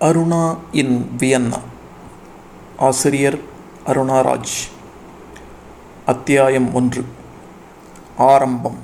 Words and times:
அருணா 0.00 0.56
இன் 0.72 1.10
Vienna. 1.18 1.58
ஆசிரியர் 2.76 3.38
அருணா 3.86 4.20
ராஜ் 4.20 4.68
அத்தியாயம் 6.06 6.74
ஒன்று. 6.74 7.04
ஆரம்பம். 8.18 8.76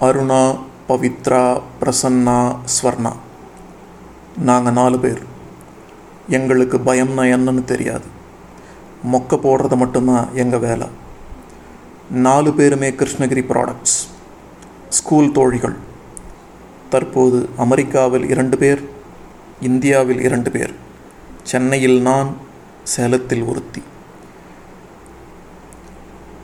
அருணா 0.00 0.58
பவித்ரா 0.88 1.60
பிரசன்னா 1.80 2.56
ஸ்வர்ணா. 2.64 3.12
நாங்கள் 4.38 4.72
நாலு 4.72 4.98
பேர். 4.98 5.22
எங்களுக்கு 6.28 6.78
பயம்னா 6.78 7.24
என்னன்னு 7.36 7.64
தெரியாது. 7.64 8.04
மொக்க 9.12 9.30
போடுறது 9.30 9.76
மட்டும்தான் 9.76 10.28
எங்கள் 10.34 10.58
வேலை? 10.58 10.88
நாலு 12.10 12.52
பேருமே 12.52 12.90
கிருஷ்ணகிரி 12.90 13.44
ப்ராடக்ட்ஸ் 13.48 14.08
ஸ்கூல் 14.88 15.32
தோழிகள். 15.32 15.76
தற்போது 16.88 17.48
அமெரிக்காவில் 17.56 18.28
இரண்டு 18.28 18.58
பேர். 18.58 18.98
இந்தியாவில் 19.60 20.20
இரண்டு 20.20 20.50
பேர். 20.50 20.74
சென்னையில் 21.42 22.02
நான் 22.02 22.36
சேலத்தில் 22.84 23.42
ஒருத்தி. 23.42 23.82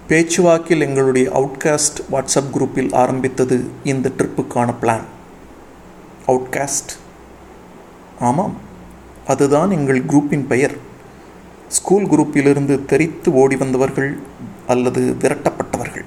பேச்சுவாக்கில் 0.09 0.81
எங்களுடைய 0.81 1.31
அவுட்காஸ்ட் 1.31 1.97
வாட்ஸ்அப் 2.11 2.51
குரூப்பில் 2.53 2.95
ஆரம்பித்தது 2.95 3.65
இந்த 3.85 4.11
ட்ரிப்புக்கான 4.19 4.75
பிளான் 4.83 5.03
அவுட்காஸ்ட் 6.27 6.93
ஆமாம் 8.21 8.55
அதுதான் 9.27 9.71
எங்கள் 9.71 10.05
குரூப்பின் 10.05 10.47
பெயர். 10.47 10.77
ஸ்கூல் 11.69 12.05
குரூப்பிலிருந்து 12.05 12.85
தெரித்து 12.85 13.33
ஓடி 13.33 13.57
வந்தவர்கள் 13.57 14.19
அல்லது 14.67 15.17
விரட்டப்பட்டவர்கள். 15.21 16.05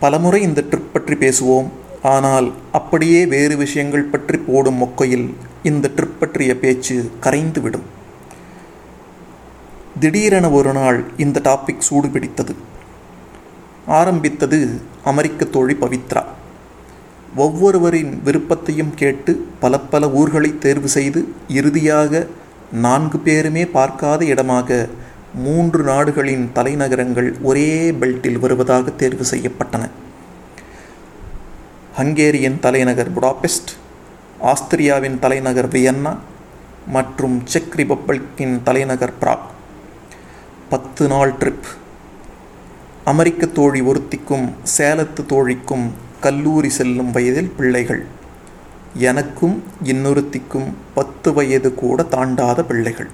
பலமுறை 0.00 0.42
இந்த 0.42 0.64
ட்ரிப் 0.70 0.92
பற்றி 0.92 1.14
பேசுவோம் 1.14 1.68
ஆனால் 2.02 2.52
அப்படியே 2.72 3.26
வேறு 3.26 3.56
விஷயங்கள் 3.56 4.02
பற்றி 4.02 4.38
போடும் 4.38 4.82
மொக்கையில் 4.82 5.34
இந்த 5.62 5.90
ட்ரிப் 5.96 6.18
பற்றிய 6.20 6.58
பேச்சு 6.58 7.10
கரைந்துவிடும். 7.22 7.86
திடீரென 10.00 10.50
ஒரு 10.50 10.72
நாள் 10.72 11.04
இந்த 11.16 11.40
டாபிக் 11.44 11.86
சூடு 11.88 12.08
பிடித்தது 12.08 12.54
ஆரம்பித்தது 13.86 14.80
அமெரிக்க 15.04 15.44
தோழி 15.44 15.76
பவித்ரா. 15.80 16.24
ஒவ்வொருவரின் 17.36 18.22
விருப்பத்தையும் 18.24 18.94
கேட்டு 18.94 19.46
பல 19.60 19.80
பல 19.80 20.10
ஊர்களை 20.10 20.58
தேர்வு 20.58 20.88
செய்து 20.88 21.28
இறுதியாக 21.48 22.26
நான்கு 22.72 23.18
பேருமே 23.18 23.66
பார்க்காத 23.66 24.24
இடமாக 24.24 24.88
மூன்று 25.34 25.82
நாடுகளின் 25.82 26.50
தலைநகரங்கள் 26.54 27.40
ஒரே 27.42 27.90
பெல்ட்டில் 27.90 28.38
வருவதாக 28.38 28.90
தேர்வு 28.90 29.24
செய்யப்பட்டன. 29.30 29.90
ஹங்கேரியின் 32.00 32.58
தலைநகர் 32.58 33.12
புடாபெஸ்ட் 33.12 33.70
ஆஸ்திரியாவின் 34.42 35.18
தலைநகர் 35.18 35.68
வியன்னா 35.68 36.16
மற்றும் 36.86 37.46
செக் 37.46 37.72
ரிபப்ளிக்கின் 37.76 38.62
தலைநகர் 38.62 39.12
பிராக். 39.20 39.48
பத்து 40.68 41.08
நாள் 41.08 41.32
ட்ரிப். 41.32 41.66
அமெரிக்க 43.04 43.46
தோழி 43.46 43.80
ஒருத்திக்கும் 43.80 44.52
சேலத்து 44.78 45.26
தோழிக்கும் 45.26 45.86
கல்லூரி 46.20 46.68
செல்லும் 46.68 47.10
வயதில் 47.10 47.52
பிள்ளைகள். 47.56 48.04
எனக்கும் 48.94 49.62
இன்னொருத்திக்கும் 49.84 50.72
பத்து 50.94 51.32
வயது 51.32 51.74
கூட 51.74 52.06
தாண்டாத 52.10 52.62
பிள்ளைகள். 52.62 53.08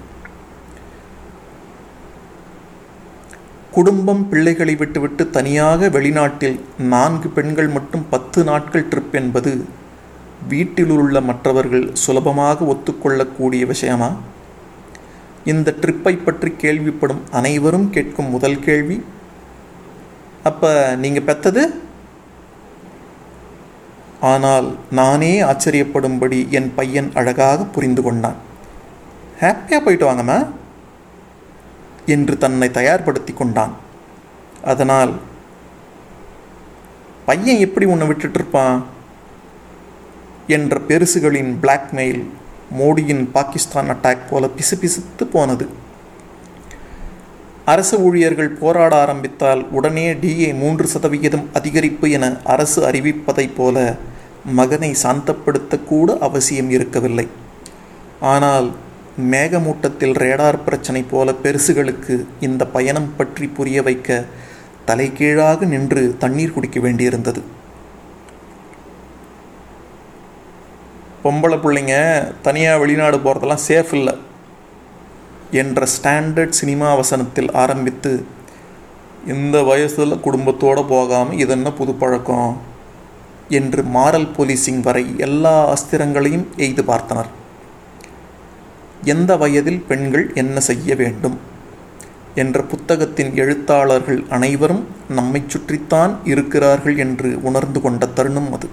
குடும்பம் 3.77 4.29
பிள்ளைகளை 4.29 4.75
விட்டுவிட்டு 4.75 5.29
தனியாக 5.29 5.89
வெளிநாட்டில் 5.89 6.59
நான்கு 6.93 7.27
பெண்கள் 7.29 7.67
மட்டும் 7.67 8.05
பத்து 8.09 8.43
நாட்கள் 8.43 8.87
ட்ரிப் 8.91 9.11
என்பது 9.11 9.51
வீட்டில் 10.47 10.89
உள்ள 10.89 11.21
மற்றவர்கள் 11.21 11.85
சுலபமாக 11.93 12.65
ஒத்துக்கொள்ளக்கூடிய 12.65 13.65
விஷயமா? 13.65 14.09
இந்த 15.45 15.75
ட்ரிப்பை 15.81 16.13
பற்றி 16.23 16.53
கேள்விப்படும் 16.63 17.21
அனைவரும் 17.31 17.89
கேட்கும் 17.89 18.29
முதல் 18.29 18.59
கேள்வி. 18.59 18.97
அப்போ 20.43 20.95
நீங்கள் 20.95 21.27
பெற்றது? 21.29 21.63
ஆனால் 24.21 24.75
நானே 24.91 25.33
ஆச்சரியப்படும்படி 25.41 26.47
என் 26.49 26.71
பையன் 26.75 27.11
அழகாக 27.13 27.63
புரிந்து 27.63 28.01
கொண்டான். 28.01 28.39
ஹாப்பியாக 29.41 29.83
போயிட்டு 29.85 30.11
வாங்கம்மா. 30.11 30.39
என்று 32.15 32.33
தன்னை 32.43 32.67
தயார்படுத்தி 32.77 33.33
கொண்டான். 33.33 33.73
அதனால் 34.71 35.13
பையன் 37.29 37.63
எப்படி 37.65 37.85
உன்னை 37.93 38.05
விட்டுட்ருப்பான் 38.07 38.77
என்ற 40.55 40.79
பெருசுகளின் 40.89 41.51
பிளாக்மெயில் 41.63 42.21
மோடியின் 42.79 43.25
பாகிஸ்தான் 43.35 43.91
அட்டாக் 43.93 44.27
போல 44.29 44.49
பிசுபிசுத்து 44.57 45.25
போனது. 45.33 45.65
அரசு 47.73 47.95
ஊழியர்கள் 48.05 48.57
போராட 48.61 48.93
ஆரம்பித்தால் 49.03 49.61
உடனே 49.77 50.05
டிஏ 50.21 50.49
மூன்று 50.61 50.87
சதவிகிதம் 50.87 51.47
அதிகரிப்பு 51.53 52.09
என 52.17 52.25
அரசு 52.53 52.79
அறிவிப்பதைப் 52.89 53.55
போல 53.57 53.77
மகனை 54.59 54.91
சாந்தப்படுத்தக்கூட 55.03 56.09
அவசியம் 56.27 56.69
இருக்கவில்லை. 56.69 57.27
ஆனால் 58.33 58.67
மேகமூட்டத்தில் 59.17 60.13
ரேடார் 60.13 60.63
பிரச்சனை 60.63 61.01
போல 61.01 61.31
பெருசுகளுக்கு 61.31 62.25
இந்த 62.39 62.65
பயணம் 62.67 63.15
பற்றி 63.17 63.47
புரிய 63.47 63.81
வைக்க 63.81 64.25
தலைகீழாக 64.85 65.65
நின்று 65.65 66.15
தண்ணீர் 66.19 66.53
குடிக்க 66.53 66.79
வேண்டியிருந்தது. 66.79 67.41
பொம்பளை 71.23 71.57
பிள்ளைங்க 71.59 71.95
தனியாக 72.41 72.79
வெளிநாடு 72.79 73.17
போகிறதெல்லாம் 73.17 73.65
சேஃப் 73.67 73.93
இல்லை 73.93 74.13
என்ற 75.51 75.87
ஸ்டாண்டர்ட் 76.01 76.49
சினிமா 76.49 76.95
வசனத்தில் 76.95 77.51
ஆரம்பித்து 77.51 78.25
இந்த 79.27 79.63
வயசில் 79.63 80.19
குடும்பத்தோடு 80.19 80.85
போகாமல் 80.85 81.37
இது 81.37 81.49
என்ன 81.49 81.71
புது 81.71 81.93
பழக்கம்? 81.93 82.57
என்று 83.49 83.83
மாரல் 83.83 84.31
போலீசிங் 84.37 84.81
வரை 84.81 85.13
எல்லா 85.17 85.73
அஸ்திரங்களையும் 85.73 86.45
எய்து 86.57 86.83
பார்த்தனர். 86.83 87.36
எந்த 89.13 89.31
வயதில் 89.35 89.83
பெண்கள் 89.87 90.25
என்ன 90.33 90.59
செய்ய 90.59 90.95
வேண்டும்? 90.95 91.37
என்ற 92.35 92.61
புத்தகத்தின் 92.63 93.31
எழுத்தாளர்கள் 93.35 94.19
அனைவரும் 94.29 94.83
நம்மை 95.09 95.39
சுற்றித்தான் 95.47 96.13
இருக்கிறார்கள் 96.23 96.97
என்று 96.97 97.29
உணர்ந்து 97.43 97.79
கொண்ட 97.81 98.05
தருணம் 98.07 98.51
அது. 98.53 98.67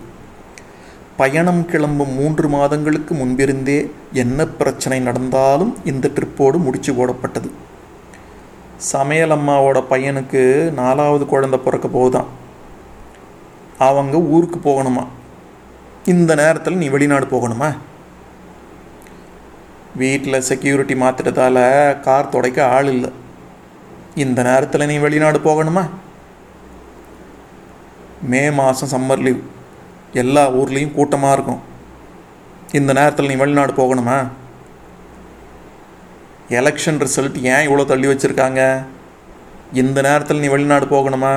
பயணம் 1.17 1.63
கிளம்பும் 1.67 2.13
மூன்று 2.13 2.49
மாதங்களுக்கு 2.49 3.15
முன்பிருந்தே 3.15 3.79
என்ன 4.13 4.47
பிரச்சனை 4.47 4.99
நடந்தாலும் 5.01 5.73
இந்த 5.85 6.11
ட்ரிப்போடு 6.17 6.59
முடிச்சு 6.59 6.93
போடப்பட்டது 6.93 7.51
சமையல் 8.93 9.31
அம்மாவோட 9.31 9.79
பையனுக்கு 9.91 10.43
நாலாவது 10.73 11.27
குழந்தை 11.27 11.59
பிறக்க 11.59 11.89
போகுதான் 11.89 12.31
அவங்க 13.79 14.17
ஊருக்கு 14.35 14.59
போகணுமா? 14.65 15.05
இந்த 16.05 16.35
நேரத்தில் 16.35 16.77
நீ 16.77 16.89
வெளிநாடு 16.89 17.27
போகணுமா? 17.27 17.71
வீட்டில் 20.01 20.45
செக்யூரிட்டி 20.49 20.95
மாற்றிட்டதால 20.95 21.59
கார் 22.07 22.33
துடைக்க 22.35 22.59
ஆள் 22.77 22.89
இல்லை. 22.95 23.11
இந்த 24.25 24.43
நேரத்தில் 24.43 24.91
நீ 24.91 24.97
வெளிநாடு 25.05 25.39
போகணுமா? 25.39 25.85
மே 28.33 28.51
மாதம் 28.51 28.91
சம்மர் 28.95 29.23
லீவ் 29.27 29.43
எல்லா 30.23 30.43
ஊர்லேயும் 30.61 30.97
கூட்டமாக 30.97 31.37
இருக்கும். 31.37 31.63
இந்த 32.79 32.91
நேரத்தில் 32.93 33.31
நீ 33.31 33.35
வெளிநாடு 33.35 33.73
போகணுமா? 33.73 34.17
எலெக்ஷன் 36.59 37.01
ரிசல்ட் 37.05 37.39
ஏன் 37.53 37.67
இவ்வளோ 37.67 37.85
தள்ளி 37.85 38.07
வச்சுருக்காங்க? 38.07 38.63
இந்த 39.83 39.99
நேரத்தில் 40.09 40.43
நீ 40.45 40.49
வெளிநாடு 40.49 40.87
போகணுமா? 40.87 41.35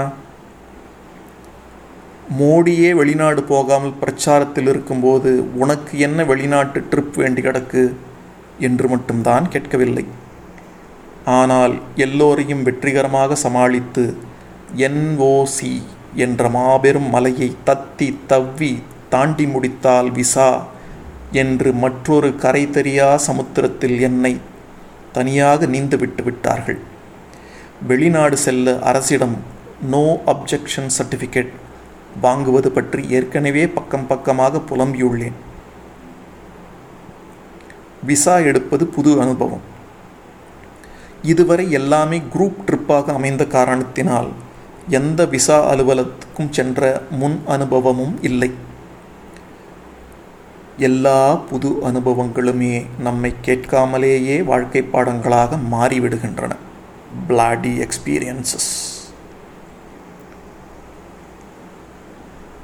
மோடியே 2.40 2.90
வெளிநாடு 3.02 3.42
போகாமல் 3.44 3.98
பிரச்சாரத்தில் 4.02 4.70
இருக்கும்போது 4.74 5.32
உனக்கு 5.64 5.94
என்ன 6.08 6.24
வெளிநாட்டு 6.24 6.80
ட்ரிப் 6.92 7.16
வேண்டி 7.22 7.42
கிடக்கு? 7.42 7.84
என்று 8.68 8.88
மட்டும்தான் 8.94 9.46
கேட்கவில்லை. 9.54 10.06
ஆனால் 11.40 11.76
எல்லோரையும் 12.06 12.64
வெற்றிகரமாக 12.68 13.38
சமாளித்து 13.46 14.04
என்ஓசி 14.88 15.74
என்ற 16.26 16.50
மாபெரும் 16.56 17.10
மலையை 17.16 17.50
தத்தி 17.70 18.08
தவ்வி 18.32 18.72
தாண்டி 19.14 19.46
முடித்தால் 19.54 20.10
விசா 20.18 20.50
என்று 21.42 21.70
மற்றொரு 21.84 22.30
கரை 22.44 22.64
தெரியா 22.78 23.08
சமுத்திரத்தில் 23.28 23.98
என்னை 24.08 24.34
தனியாக 25.18 25.66
நீந்து 25.74 25.98
விட்டு 26.02 26.24
விட்டார்கள். 26.24 26.80
வெளிநாடு 27.90 28.38
செல்ல 28.46 28.76
அரசிடம் 28.90 29.36
நோ 29.94 30.06
அப்ஜெக்ஷன் 30.34 30.92
சர்டிஃபிகேட் 30.98 31.52
வாங்குவது 32.22 32.70
பற்றி 32.78 33.02
ஏற்கனவே 33.18 33.64
பக்கம் 33.78 34.08
பக்கமாக 34.12 34.62
புலம்பியுள்ளேன். 34.70 35.38
விசா 38.04 38.38
எடுப்பது 38.38 38.86
புது 38.86 39.22
அனுபவம். 39.22 39.76
இதுவரை 41.22 41.72
எல்லாமே 41.72 42.22
குரூப் 42.34 42.56
ட்ரிப்பாக 42.66 43.14
அமைந்த 43.14 43.46
காரணத்தினால் 43.46 44.28
எந்த 44.90 45.26
விசா 45.26 45.74
அலுவலகத்துக்கும் 45.74 46.50
சென்ற 46.50 47.02
முன் 47.10 47.42
அனுபவமும் 47.46 48.20
இல்லை. 48.22 48.52
எல்லா 50.78 51.36
புது 51.36 51.70
அனுபவங்களுமே 51.70 52.86
நம்மை 53.00 53.34
கேட்காமலேயே 53.46 54.44
வாழ்க்கை 54.44 54.88
பாடங்களாக 54.94 55.58
மாறிவிடுகின்றன. 55.72 56.52
பிளாடி 57.28 57.88
எக்ஸ்பீரியன்சஸ் 57.88 58.97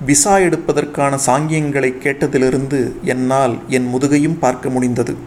விசா 0.06 0.38
எடுப்பதற்கான 0.38 1.18
சாங்கியங்களை 1.26 1.90
கேட்டதிலிருந்து 2.04 2.92
என்னால் 3.02 3.58
என் 3.68 3.94
முதுகையும் 3.94 4.38
பார்க்க 4.40 4.70
முடிந்தது. 4.70 5.18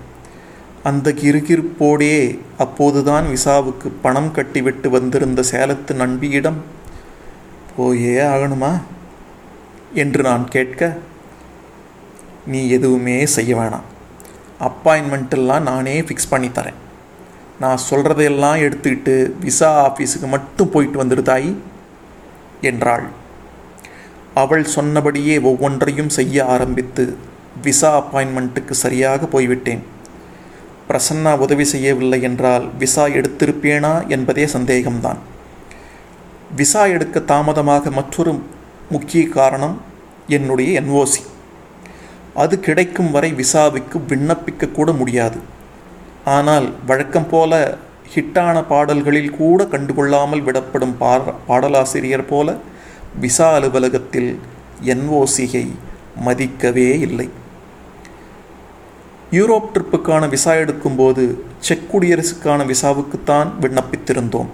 அந்த 0.83 1.13
கிருகிருப்போடே 1.13 2.39
அப்போதுதான் 2.59 3.27
விசாவுக்கு 3.27 3.91
பணம் 4.03 4.33
கட்டிவிட்டு 4.35 4.89
வந்திருந்த 4.89 5.43
சேலத்து 5.51 5.95
நண்பியிடம் 5.95 6.57
போயே 7.77 8.17
ஆகணுமா? 8.17 8.81
என்று 9.95 10.23
நான் 10.23 10.49
கேட்க 10.49 10.97
நீ 12.47 12.69
எதுவுமே 12.69 13.27
செய்ய 13.27 13.57
வேணாம். 13.57 13.87
அப்பாயின்மெண்ட்டெல்லாம் 14.61 15.61
நானே 15.61 16.01
ஃபிக்ஸ் 16.01 16.31
பண்ணி 16.31 16.49
தரேன். 16.49 16.81
நான் 17.61 17.79
சொல்கிறதையெல்லாம் 17.91 18.63
எடுத்துக்கிட்டு 18.67 19.33
விசா 19.41 19.71
ஆஃபீஸுக்கு 19.87 20.29
மட்டும் 20.29 20.71
போயிட்டு 20.71 21.05
வந்துடுதாயி 21.05 21.55
என்றாள். 22.61 23.25
அவள் 24.43 24.65
சொன்னபடியே 24.77 25.37
ஒவ்வொன்றையும் 25.51 26.15
செய்ய 26.19 26.45
ஆரம்பித்து 26.55 27.05
விசா 27.65 27.91
அப்பாயின்மெண்ட்டுக்கு 28.01 28.75
சரியாக 28.85 29.27
போய்விட்டேன். 29.35 29.83
பிரசன்னா 30.89 31.33
உதவி 31.45 31.65
செய்யவில்லை 31.65 32.19
என்றால் 32.29 32.67
விசா 32.81 33.05
எடுத்திருப்பேனா 33.19 33.93
என்பதே 34.15 34.45
சந்தேகம்தான். 34.57 35.21
விசா 36.59 36.83
எடுக்க 36.97 37.21
தாமதமாக 37.33 37.91
மற்றொரு 37.91 38.35
முக்கிய 38.95 39.23
காரணம் 39.39 39.77
என்னுடைய 40.37 40.71
என்ஓசி. 40.81 41.23
அது 42.43 42.55
கிடைக்கும் 42.61 43.11
வரை 43.11 43.31
விசாவுக்கு 43.43 43.97
விண்ணப்பிக்கக்கூட 44.11 44.91
முடியாது. 45.01 45.39
ஆனால் 46.37 46.67
வழக்கம் 46.87 47.29
போல 47.33 47.53
ஹிட்டான 48.15 48.57
பாடல்களில் 48.73 49.37
கூட 49.41 49.61
கண்டுகொள்ளாமல் 49.73 50.47
விடப்படும் 50.47 50.97
பாட 51.03 51.33
பாடலாசிரியர் 51.49 52.31
போல 52.33 52.49
விசா 53.21 53.53
அலுவலகத்தில் 53.53 54.39
என்ஓசியை 54.85 55.67
மதிக்கவே 56.27 56.99
இல்லை. 57.01 57.29
யூரோப் 59.31 59.71
ட்ரிப்புக்கான 59.75 60.29
விசா 60.29 60.53
எடுக்கும்போது 60.53 61.39
செக் 61.59 61.89
குடியரசுக்கான 61.93 62.65
விசாவுக்குத்தான் 62.73 63.49
விண்ணப்பித்திருந்தோம். 63.61 64.47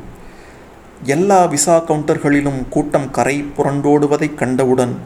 எல்லா 1.04 1.44
விசா 1.44 1.84
கவுண்டர்களிலும் 1.84 2.68
கூட்டம் 2.68 3.10
கரை 3.10 3.44
புரண்டோடுவதை 3.56 4.34
கண்டவுடன் 4.34 4.96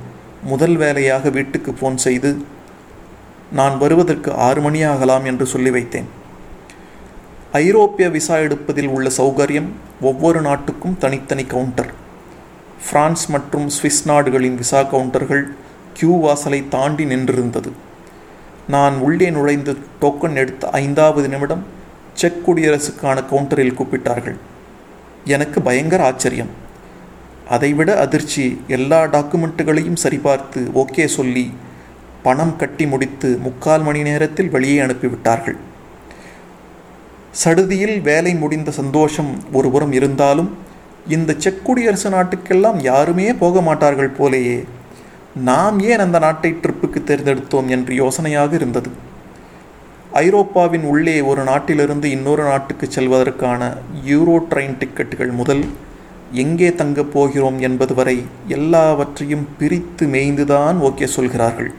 முதல் 0.43 0.76
வேலையாக 0.76 1.31
வீட்டுக்கு 1.31 1.70
ஃபோன் 1.73 1.94
செய்து 1.94 2.44
நான் 3.52 3.79
வருவதற்கு 3.79 4.32
ஆறு 4.35 4.61
மணி 4.61 4.82
ஆகலாம் 4.82 5.25
என்று 5.25 5.47
சொல்லி 5.47 5.70
வைத்தேன். 5.70 6.09
ஐரோப்பிய 7.52 8.09
விசா 8.09 8.37
எடுப்பதில் 8.37 8.88
உள்ள 8.88 9.11
சௌகரியம் 9.17 9.69
ஒவ்வொரு 10.00 10.41
நாட்டுக்கும் 10.41 10.99
தனித்தனி 10.99 11.44
கவுண்டர். 11.44 12.05
பிரான்ஸ் 12.90 13.31
மற்றும் 13.31 13.69
சுவிஸ் 13.69 14.05
நாடுகளின் 14.05 14.55
விசா 14.55 14.82
கவுண்டர்கள் 14.82 15.44
கியூ 15.93 16.20
வாசலை 16.20 16.69
தாண்டி 16.69 17.05
நின்றிருந்தது. 17.05 17.70
நான் 18.69 18.99
உள்ளே 18.99 19.31
நுழைந்து 19.31 19.76
டோக்கன் 20.00 20.34
எடுத்த 20.34 20.70
ஐந்தாவது 20.70 21.28
நிமிடம் 21.28 21.64
செக் 22.12 22.50
குடியரசுக்கான 22.50 23.25
கவுண்டரில் 23.31 23.75
கூப்பிட்டார்கள். 23.75 24.37
எனக்கு 25.25 25.62
பயங்கர 25.62 26.05
ஆச்சரியம். 26.05 26.49
அதைவிட 27.49 27.99
அதிர்ச்சி 27.99 28.61
எல்லா 28.69 29.02
டாக்குமெண்ட்டுகளையும் 29.02 30.02
சரிபார்த்து 30.02 30.61
ஓகே 30.75 31.05
சொல்லி 31.05 31.52
பணம் 32.23 32.56
கட்டி 32.56 32.87
முடித்து 32.87 33.38
முக்கால் 33.38 33.82
மணி 33.82 34.02
நேரத்தில் 34.02 34.49
வெளியே 34.49 34.78
அனுப்பிவிட்டார்கள். 34.81 35.56
சடுதியில் 37.31 38.00
வேலை 38.00 38.34
முடிந்த 38.34 38.70
சந்தோஷம் 38.70 39.44
ஒருபுறம் 39.52 39.93
இருந்தாலும் 39.93 40.56
இந்த 41.08 41.35
செக் 41.38 41.64
குடியரசு 41.64 42.11
நாட்டுக்கெல்லாம் 42.11 42.79
யாருமே 42.81 43.32
போக 43.32 43.61
மாட்டார்கள் 43.61 44.17
போலேயே. 44.19 44.64
நாம் 45.35 45.81
ஏன் 45.81 45.99
அந்த 45.99 46.19
நாட்டை 46.19 46.50
ட்ரிப்புக்கு 46.62 47.00
தேர்ந்தெடுத்தோம் 47.05 47.67
என்று 47.67 47.94
யோசனையாக 47.94 48.55
இருந்தது. 48.55 48.91
ஐரோப்பாவின் 50.12 50.82
உள்ளே 50.82 51.20
ஒரு 51.20 51.43
நாட்டிலிருந்து 51.43 52.11
இன்னொரு 52.11 52.43
நாட்டுக்கு 52.43 52.87
செல்வதற்கான 52.87 53.76
யூரோ 54.06 54.37
ட்ரெயின் 54.50 54.79
டிக்கெட்டுகள் 54.81 55.32
முதல் 55.32 55.64
எங்கே 56.32 56.75
தங்கப் 56.75 57.12
போகிறோம் 57.12 57.59
என்பது 57.59 57.94
வரை 57.94 58.25
எல்லாவற்றையும் 58.49 59.49
பிரித்து 59.59 60.06
மேய்ந்துதான் 60.06 60.79
ஓகே 60.88 61.05
சொல்கிறார்கள். 61.05 61.70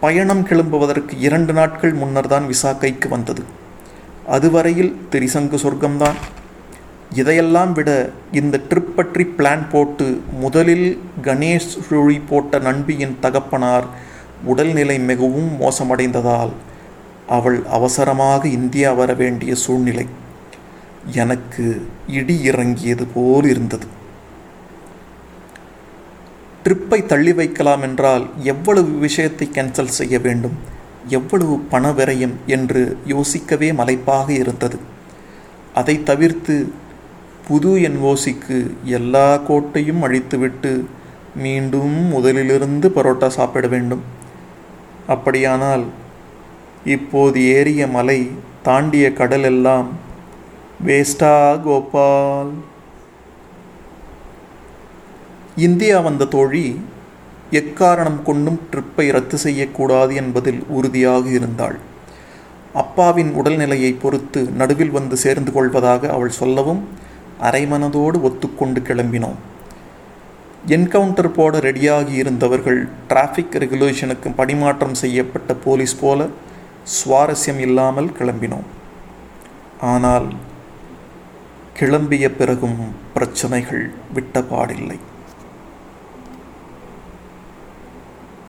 பயணம் 0.00 0.46
கிளம்புவதற்கு 0.46 1.14
இரண்டு 1.18 1.52
நாட்கள் 1.52 1.92
முன்னர் 1.92 2.26
தான் 2.26 2.46
விசா 2.46 2.72
கைக்கு 2.72 3.08
வந்தது. 3.08 3.44
அதுவரையில் 4.26 4.96
திரிசங்கு 5.10 5.58
சொர்க்கம்தான். 5.64 6.18
இதையெல்லாம் 7.12 7.72
விட 7.72 8.10
இந்த 8.32 8.60
ட்ரிப் 8.68 8.94
பற்றி 8.96 9.24
பிளான் 9.24 9.68
போட்டு 9.70 10.20
முதலில் 10.32 11.00
கணேஷ் 11.22 11.82
சுழி 11.88 12.22
போட்ட 12.28 12.58
நண்பியின் 12.58 13.16
தகப்பனார் 13.20 13.84
உடல்நிலை 14.44 14.98
மிகவும் 14.98 15.60
மோசமடைந்ததால் 15.60 16.50
அவள் 17.28 17.62
அவசரமாக 17.66 18.48
இந்தியா 18.48 18.92
வர 18.92 19.14
வேண்டிய 19.14 19.54
சூழ்நிலை. 19.54 20.06
எனக்கு 21.12 21.86
இடி 22.08 22.42
இறங்கியது 22.42 23.06
போல் 23.06 23.44
இருந்தது. 23.44 23.86
ட்ரிப்பை 26.64 27.06
தள்ளி 27.06 27.32
வைக்கலாம் 27.32 27.82
என்றால் 27.82 28.26
எவ்வளவு 28.42 28.88
விஷயத்தை 28.88 29.50
கேன்சல் 29.52 29.84
செய்ய 29.84 30.18
வேண்டும்? 30.18 30.56
எவ்வளவு 31.08 31.58
பண 31.58 31.90
விரயம் 31.90 32.34
என்று 32.46 32.96
யோசிக்கவே 33.06 33.72
மலைப்பாக 33.72 34.28
இருந்தது. 34.28 34.78
அதை 35.74 36.02
தவிர்த்து 36.02 36.72
புது 37.48 37.70
என்ஓசிக்கு 37.88 38.56
எல்லா 38.98 39.26
கோட்டையும் 39.48 40.02
அழித்துவிட்டு 40.02 40.72
மீண்டும் 41.44 41.94
முதலிலிருந்து 42.14 42.86
பரோட்டா 42.96 43.28
சாப்பிட 43.36 43.66
வேண்டும். 43.66 44.02
அப்படியானால் 45.06 45.84
இப்போது 46.94 47.38
ஏறிய 47.56 47.86
மலை 47.86 48.18
தாண்டிய 48.62 49.12
கடல் 49.12 49.42
எல்லாம் 49.42 49.88
வேஸ்டா 50.86 51.34
கோபால். 51.62 52.52
இந்தியா 55.66 55.98
வந்த 56.00 56.30
தோழி 56.36 56.66
எக்காரணம் 57.60 58.20
கொண்டும் 58.22 58.60
ட்ரிப்பை 58.70 59.08
ரத்து 59.12 59.38
செய்யக்கூடாது 59.38 60.14
என்பதில் 60.14 60.62
உறுதியாக 60.68 61.28
இருந்தாள். 61.38 61.76
அப்பாவின் 62.82 63.30
உடல்நிலையை 63.40 63.94
பொறுத்து 64.02 64.40
நடுவில் 64.60 64.96
வந்து 65.00 65.16
சேர்ந்து 65.16 65.52
கொள்வதாக 65.52 66.08
அவள் 66.16 66.38
சொல்லவும் 66.42 66.82
அரைமனதோடு 67.42 68.20
ஒத்துக்கொண்டு 68.22 68.80
கிளம்பினோம். 68.80 69.38
என்கவுண்டர் 70.66 71.28
போட 71.28 71.58
ரெடியாகி 71.58 72.12
இருந்தவர்கள் 72.12 72.88
டிராஃபிக் 73.08 73.56
ரெகுலேஷனுக்கு 73.56 74.34
பணிமாற்றம் 74.36 74.94
செய்யப்பட்ட 74.94 75.54
போலீஸ் 75.54 75.96
போல 76.00 76.26
சுவாரஸ்யம் 76.84 77.58
இல்லாமல் 77.58 78.10
கிளம்பினோம். 78.18 78.66
ஆனால் 79.80 80.32
கிளம்பிய 81.80 82.28
பிறகும் 82.28 82.78
பிரச்சனைகள் 83.14 83.90
விட்டபாடில்லை 84.14 84.42
பாடில்லை. 84.50 84.98